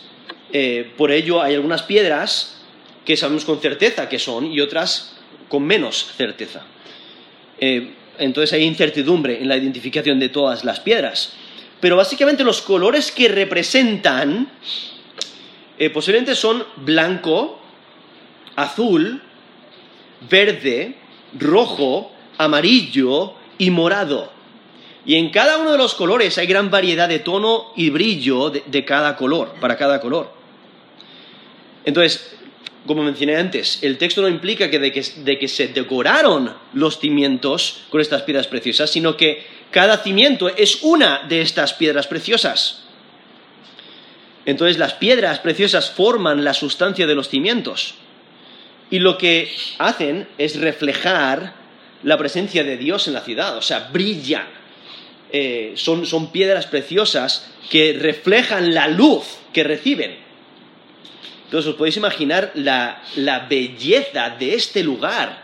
[0.52, 2.61] eh, por ello hay algunas piedras
[3.05, 5.16] que sabemos con certeza que son y otras
[5.48, 6.62] con menos certeza.
[7.61, 11.33] Eh, entonces hay incertidumbre en la identificación de todas las piedras.
[11.81, 14.48] Pero básicamente los colores que representan
[15.83, 17.59] eh, posiblemente son blanco,
[18.55, 19.21] azul,
[20.31, 20.95] verde,
[21.37, 24.31] rojo, amarillo y morado.
[25.05, 28.85] Y en cada uno de los colores hay gran variedad de tono y brillo de
[28.85, 30.33] cada color, para cada color.
[31.85, 32.37] Entonces,
[32.87, 38.01] como mencioné antes, el texto no implica que de, que se decoraron los cimientos con
[38.01, 42.85] estas piedras preciosas, sino que cada cimiento es una de estas piedras preciosas.
[44.46, 47.94] Entonces las piedras preciosas forman la sustancia de los cimientos.
[48.90, 51.55] Y lo que hacen es reflejar
[52.02, 54.46] la presencia de Dios en la ciudad, o sea, brillan.
[55.31, 60.22] Eh, son piedras preciosas que reflejan la luz que reciben.
[61.52, 63.02] Entonces os podéis imaginar la,
[63.46, 65.42] belleza de este lugar,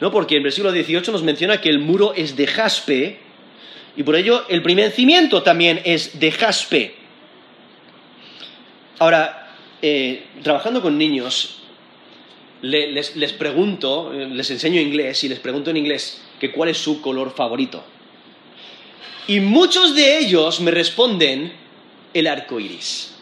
[0.00, 0.10] ¿no?
[0.10, 3.18] Porque el versículo 18 nos menciona que el muro es de jaspe
[3.98, 6.94] y por ello el primer cimiento también es de jaspe.
[8.98, 11.62] Ahora, eh, trabajando con niños,
[12.62, 17.00] les, les, pregunto, les enseño inglés y les pregunto en inglés que cuál es su
[17.00, 17.84] color favorito.
[19.26, 21.52] Y muchos de ellos me responden
[22.14, 23.14] el arco iris.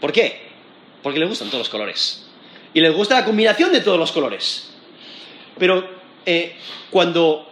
[0.00, 0.46] ¿Por qué?
[1.06, 2.24] porque les gustan todos los colores.
[2.74, 4.70] Y les gusta la combinación de todos los colores.
[5.56, 5.88] Pero
[6.26, 6.56] eh,
[6.90, 7.48] cuando,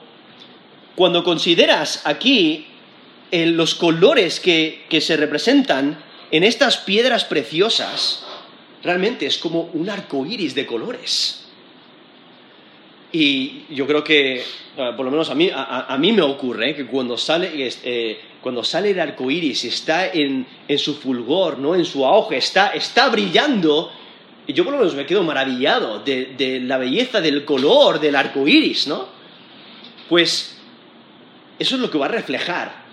[0.96, 2.66] consideras aquí
[3.30, 8.24] eh, los colores que, se representan en estas piedras preciosas,
[8.82, 11.44] realmente es como un arco iris de colores.
[13.12, 14.42] Y yo creo que,
[14.74, 17.50] por lo menos a mí, a, mí me ocurre que cuando sale,
[17.84, 21.76] eh, cuando sale el arco iris, está en, su fulgor, ¿no?
[21.76, 23.92] en su auge, está, está brillando,
[24.48, 28.48] y yo por lo menos me quedo maravillado de, la belleza del color del arco
[28.48, 29.06] iris, ¿no?
[30.08, 30.58] Pues
[31.58, 32.84] eso es lo que va a reflejar.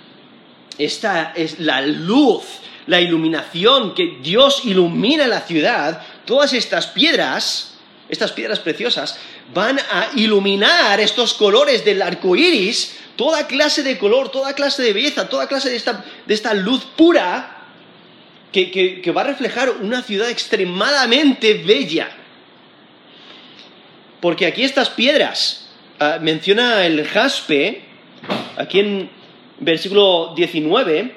[0.78, 2.44] Esta es la luz,
[2.88, 6.02] la iluminación que Dios ilumina la ciudad.
[6.26, 7.76] Todas estas piedras,
[8.10, 9.18] estas piedras preciosas,
[9.54, 14.94] van a iluminar estos colores del arco iris toda clase de color, toda clase de
[14.94, 15.76] belleza, toda clase de
[16.34, 17.58] esta, luz pura
[18.52, 22.10] que, va a reflejar una ciudad extremadamente bella.
[24.20, 27.84] Porque aquí estas piedras, ah, menciona el jaspe,
[28.58, 29.10] aquí en
[29.60, 31.16] versículo 19,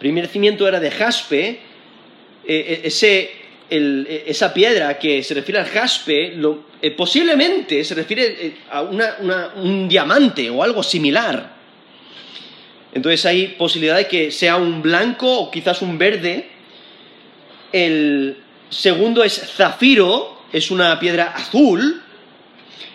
[0.00, 1.60] primer cimiento era de jaspe, eh,
[2.44, 6.34] eh, ese e, esa piedra que se refiere al jaspe,
[6.82, 11.54] eh, posiblemente se refiere eh, a un diamante o algo similar.
[12.92, 16.48] Entonces hay posibilidad de que sea un blanco o quizás un verde.
[17.72, 22.02] El segundo es zafiro, es una piedra azul.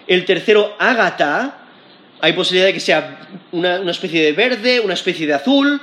[0.08, 1.60] El tercero, ágata,
[2.20, 3.22] hay posibilidad de que sea
[3.54, 5.82] una especie de verde, una especie de azul.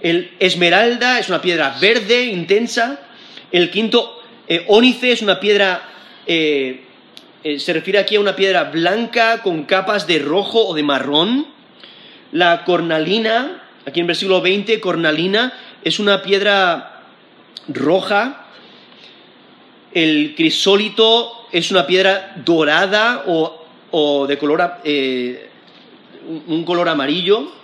[0.00, 3.00] El esmeralda es una piedra verde, intensa.
[3.52, 5.82] El quinto, eh, ónice es una piedra,
[6.26, 6.84] eh,
[7.42, 11.46] eh, se refiere aquí a una piedra blanca con capas de rojo o de marrón.
[12.32, 17.02] La cornalina, aquí en versículo 20, cornalina es una piedra
[17.68, 18.46] roja.
[19.92, 24.82] El crisólito es una piedra dorada o, de color,
[26.46, 27.63] un color amarillo.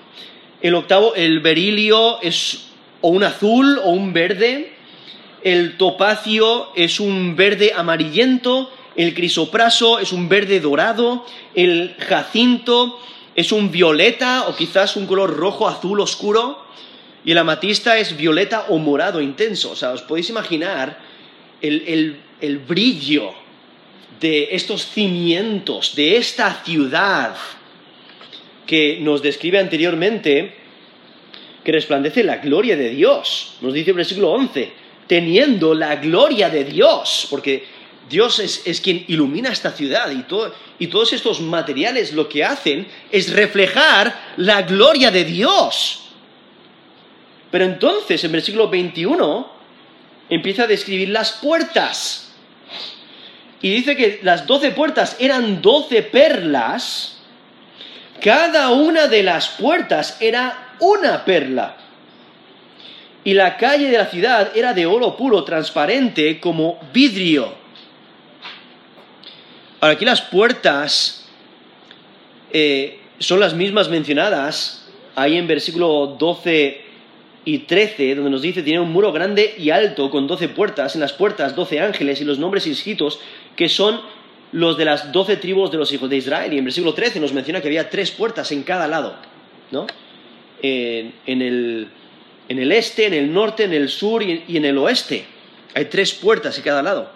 [0.63, 2.67] El octavo, el berilio es
[3.01, 4.73] o un azul o un verde,
[5.43, 13.01] el topacio es un verde amarillento, el crisopraso es un verde dorado, el jacinto
[13.35, 16.63] es un violeta o quizás un color rojo azul oscuro,
[17.25, 19.71] y el amatista es violeta o morado intenso.
[19.71, 20.99] O sea, os podéis imaginar
[21.63, 23.33] el, el brillo
[24.21, 27.35] de estos cimientos, de esta ciudad
[28.71, 30.55] que nos describe anteriormente,
[31.65, 33.57] que resplandece la gloria de Dios.
[33.63, 34.71] Nos dice el versículo 11,
[35.09, 37.65] teniendo la gloria de Dios, porque
[38.09, 40.25] Dios es, quien ilumina esta ciudad y,
[40.85, 46.03] y todos estos materiales lo que hacen es reflejar la gloria de Dios.
[47.51, 49.51] Pero entonces, en versículo 21,
[50.29, 52.37] empieza a describir las puertas.
[53.63, 57.20] Y dice que las doce puertas eran doce perlas.
[58.21, 61.77] Cada una de las puertas era una perla.
[63.25, 67.53] Y la calle de la ciudad era de oro puro, transparente, como vidrio.
[69.81, 71.27] Ahora, aquí las puertas
[72.53, 76.85] eh, son las mismas mencionadas ahí en versículo 12
[77.45, 81.01] y 13, donde nos dice, tiene un muro grande y alto con doce puertas, en
[81.01, 83.21] las puertas doce ángeles y los nombres inscritos,
[83.57, 84.01] que son
[84.53, 86.53] los de las doce tribus de los hijos de Israel.
[86.53, 89.17] Y en versículo 13 nos menciona que había tres puertas en cada lado,
[89.71, 89.87] ¿no?
[90.63, 91.89] en, el,
[92.73, 95.25] este, en el norte, en el sur y, y en el oeste.
[95.75, 97.11] Hay tres puertas en cada lado.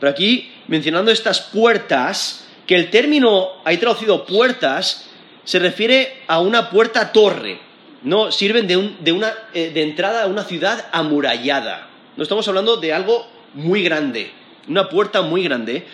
[0.00, 5.08] Pero aquí, mencionando estas puertas, que el término, hay traducido puertas,
[5.44, 7.60] se refiere a una puerta torre,
[8.02, 11.88] no sirven de, una, eh, de entrada a una ciudad amurallada.
[12.16, 14.30] No estamos hablando de algo muy grande,
[14.68, 15.86] una puerta muy grande.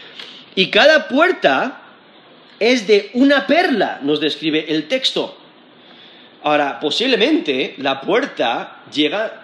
[0.55, 1.83] Y cada puerta
[2.59, 5.37] es de una perla, nos describe el texto.
[6.43, 9.43] Ahora, posiblemente la puerta llega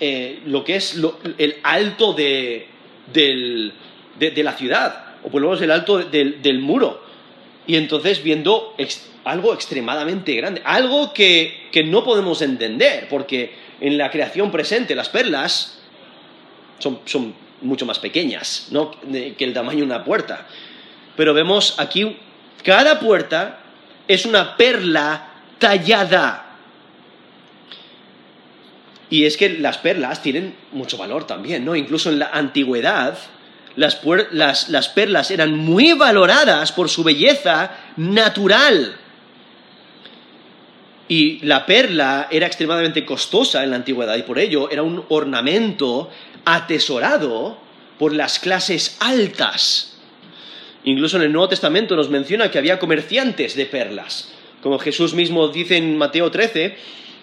[0.00, 0.96] eh, lo que es
[1.38, 2.68] el alto de,
[4.18, 7.02] la ciudad, o por lo menos el alto del muro.
[7.66, 8.74] Y entonces viendo
[9.24, 15.78] algo extremadamente grande, algo que, no podemos entender, porque en la creación presente las perlas
[16.78, 18.90] son, mucho más pequeñas ¿no?
[18.90, 20.46] que el tamaño de una puerta.
[21.16, 22.16] Pero vemos aquí,
[22.62, 23.60] cada puerta
[24.08, 25.28] es una perla
[25.58, 26.44] tallada.
[29.10, 31.76] Y es que las perlas tienen mucho valor también, ¿no?
[31.76, 33.16] Incluso en la antigüedad,
[33.76, 34.00] las,
[34.32, 38.96] las, perlas eran muy valoradas por su belleza natural.
[41.06, 46.10] Y la perla era extremadamente costosa en la antigüedad y por ello era un ornamento
[46.44, 47.58] atesorado
[47.98, 49.96] por las clases altas.
[50.84, 54.30] Incluso en el Nuevo Testamento nos menciona que había comerciantes de perlas.
[54.62, 56.76] Como Jesús mismo dice en Mateo 13,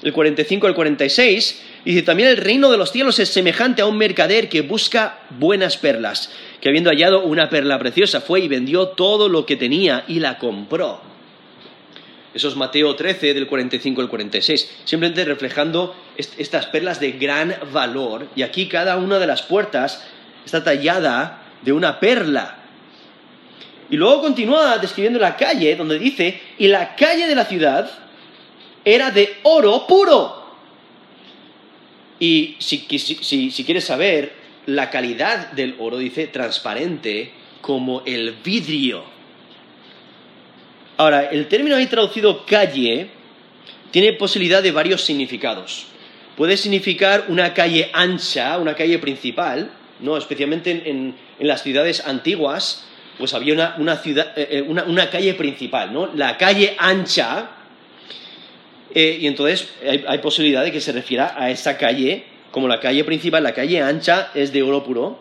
[0.03, 3.97] el 45 al 46, dice, también el reino de los cielos es semejante a un
[3.97, 9.29] mercader que busca buenas perlas, que habiendo hallado una perla preciosa fue y vendió todo
[9.29, 11.10] lo que tenía y la compró.
[12.33, 18.27] Eso es Mateo 13, del 45 al 46, simplemente reflejando estas perlas de gran valor.
[18.35, 20.07] Y aquí cada una de las puertas
[20.45, 22.57] está tallada de una perla.
[23.89, 27.91] Y luego continúa describiendo la calle, donde dice, y la calle de la ciudad
[28.85, 30.41] era de oro puro.
[32.17, 34.31] Y si, si quieres saber
[34.67, 39.10] la calidad del oro, dice, transparente como el vidrio.
[41.01, 43.07] Ahora, el término ahí traducido calle
[43.89, 45.87] tiene posibilidad de varios significados.
[46.37, 50.15] Puede significar una calle ancha, una calle principal, ¿no?
[50.15, 52.85] especialmente en, las ciudades antiguas,
[53.17, 56.05] pues había una, eh, eh, una, calle principal, ¿no?
[56.13, 57.49] la calle ancha,
[58.93, 62.79] eh, y entonces hay, hay, posibilidad de que se refiera a esa calle como la
[62.79, 65.19] calle principal, la calle ancha es de oro puro.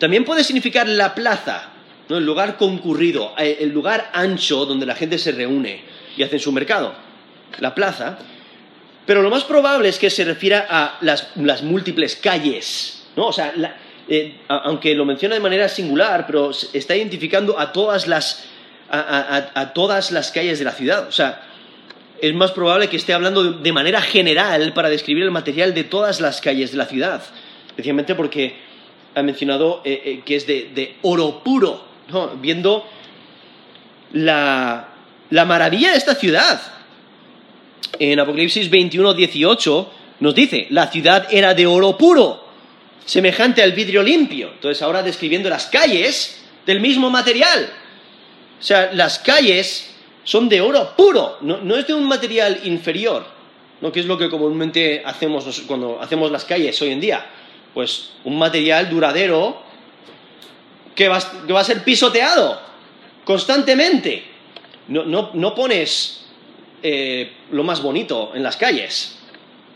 [0.00, 1.77] También puede significar la plaza,
[2.16, 5.82] el lugar concurrido, eh, el lugar ancho donde la gente se reúne
[6.16, 6.94] y hace su mercado,
[7.58, 8.18] la plaza.
[9.04, 13.26] Pero lo más probable es que se refiera a las, múltiples calles, ¿no?
[13.26, 13.52] O sea,
[14.08, 18.44] eh, aunque lo menciona de manera singular, pero está identificando a todas las,
[18.90, 21.08] a, todas las calles de la ciudad.
[21.08, 21.42] O sea,
[22.20, 26.20] es más probable que esté hablando de, manera general para describir el material de todas
[26.20, 27.22] las calles de la ciudad,
[27.66, 28.56] especialmente porque
[29.14, 31.87] ha mencionado eh, que es de oro puro
[32.40, 32.86] viendo
[34.12, 34.88] la,
[35.30, 36.60] maravilla de esta ciudad.
[37.98, 42.44] En Apocalipsis 21, 18 nos dice, la ciudad era de oro puro,
[43.04, 44.50] semejante al vidrio limpio.
[44.54, 47.68] Entonces ahora describiendo las calles del mismo material.
[48.58, 49.94] O sea, las calles
[50.24, 53.24] son de oro puro, no, es de un material inferior.
[53.80, 53.92] ¿no?
[53.92, 57.24] ¿Qué es lo que comúnmente hacemos cuando hacemos las calles hoy en día?
[57.72, 59.67] Pues un material duradero
[60.98, 61.18] que va,
[61.60, 62.60] a ser pisoteado
[63.24, 64.24] constantemente.
[64.88, 66.26] No, pones
[66.82, 69.16] eh, lo más bonito en las calles.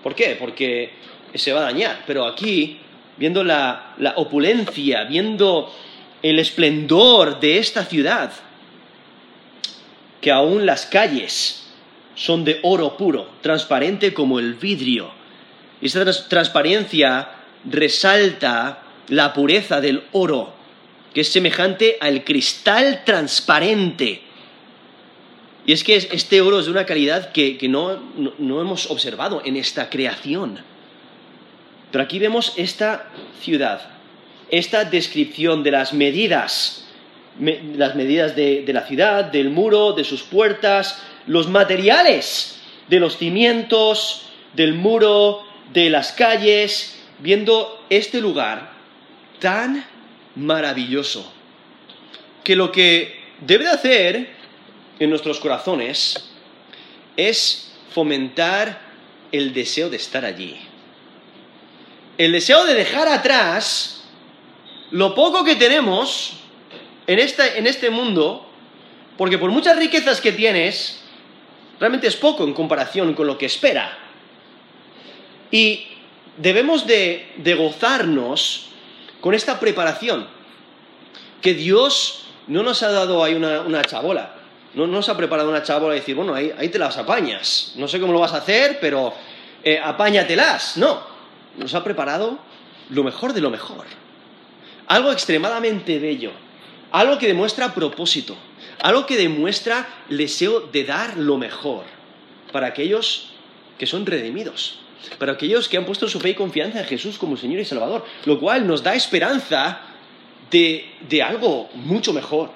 [0.02, 0.36] ¿Por qué?
[0.36, 0.90] Porque
[1.32, 2.02] se va a dañar.
[2.08, 2.80] Pero aquí,
[3.18, 5.72] viendo la opulencia, viendo
[6.22, 8.32] el esplendor de esta ciudad,
[10.20, 11.68] que aún las calles
[12.16, 15.12] son de oro puro, transparente como el vidrio.
[15.80, 17.28] Y esta transparencia
[17.64, 20.61] resalta la pureza del oro,
[21.14, 24.22] que es semejante al cristal transparente.
[25.64, 27.98] Y es que este oro es de una calidad que, no,
[28.38, 30.58] no hemos observado en esta creación.
[31.90, 33.10] Pero aquí vemos esta
[33.40, 33.90] ciudad,
[34.50, 36.82] esta descripción de las medidas
[37.38, 44.26] las medidas de, la ciudad, del muro, de sus puertas, los materiales de los cimientos,
[44.54, 45.42] del muro,
[45.72, 48.72] de las calles, viendo este lugar
[49.38, 49.84] tan
[50.36, 51.30] maravilloso,
[52.44, 54.30] que lo que debe de hacer
[54.98, 56.30] en nuestros corazones
[57.16, 58.80] es fomentar
[59.32, 60.56] el deseo de estar allí.
[62.18, 64.04] El deseo de dejar atrás
[64.90, 66.34] lo poco que tenemos
[67.06, 68.46] en este, en este mundo,
[69.16, 71.00] porque por muchas riquezas que tienes,
[71.80, 73.98] realmente es poco en comparación con lo que espera.
[75.50, 75.86] Y
[76.36, 78.68] debemos de, gozarnos
[79.22, 80.26] con esta preparación,
[81.40, 84.34] que Dios no nos ha dado ahí una, chabola,
[84.74, 87.86] no, nos ha preparado una chabola y decir, bueno, ahí, ahí, te las apañas, no
[87.86, 89.14] sé cómo lo vas a hacer, pero
[89.62, 91.00] eh, apáñatelas, no,
[91.56, 92.38] nos ha preparado
[92.90, 93.86] lo mejor de lo mejor,
[94.88, 96.32] algo extremadamente bello,
[96.90, 98.36] algo que demuestra propósito,
[98.82, 101.84] algo que demuestra deseo de dar lo mejor
[102.50, 103.30] para aquellos
[103.78, 104.81] que son redimidos,
[105.18, 108.04] para aquellos que han puesto su fe y confianza en Jesús como Señor y Salvador,
[108.24, 109.80] lo cual nos da esperanza
[110.50, 112.50] de, algo mucho mejor,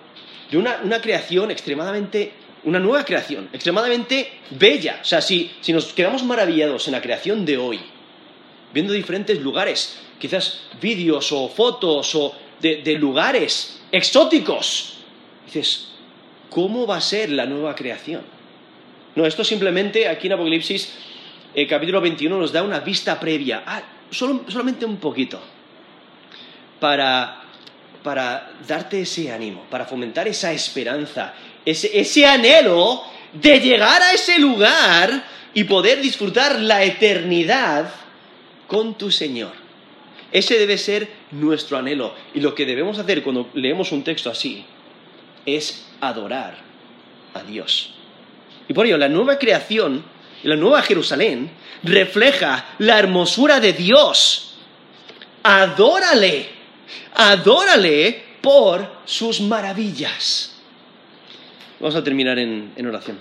[0.51, 2.32] de una, creación extremadamente,
[2.64, 5.01] una nueva creación, extremadamente bella.
[5.03, 7.80] O sea, si, nos quedamos maravillados en la creación de hoy,
[8.72, 14.99] viendo diferentes lugares, quizás vídeos o fotos o de lugares exóticos.
[15.47, 15.88] Dices,
[16.51, 18.22] ¿cómo va a ser la nueva creación?
[19.14, 20.92] No, esto simplemente aquí en Apocalipsis,
[21.57, 25.40] el capítulo 21, nos da una vista previa, ah, solamente un poquito,
[26.78, 27.44] para,
[28.02, 31.32] para darte ese ánimo, para fomentar esa esperanza,
[31.64, 33.02] ese, ese anhelo
[33.32, 37.90] de llegar a ese lugar y poder disfrutar la eternidad
[38.66, 39.52] con tu Señor.
[40.30, 42.14] Ese debe ser nuestro anhelo.
[42.34, 44.66] Y lo que debemos hacer cuando leemos un texto así
[45.46, 46.59] es adorar
[47.32, 47.94] a Dios.
[48.68, 50.04] Y por ello, la nueva creación,
[50.47, 51.51] la nueva Jerusalén,
[51.82, 54.55] refleja la hermosura de Dios.
[55.42, 56.49] Adórale,
[57.14, 60.55] adórale por sus maravillas.
[61.80, 63.18] Vamos a terminar en, oración.